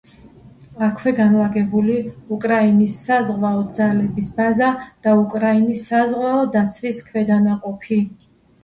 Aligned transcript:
აქვე 0.85 1.11
განლაგებული 1.19 1.97
უკრაინის 2.37 2.95
საზღვაო 3.11 3.61
ძალების 3.77 4.33
ბაზა 4.41 4.71
და 5.05 5.15
უკრაინის 5.23 5.87
საზღვაო 5.93 6.43
დაცვის 6.59 7.05
ქვედანაყოფი. 7.13 8.03